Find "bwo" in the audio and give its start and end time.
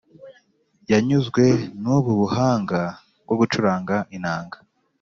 3.23-3.35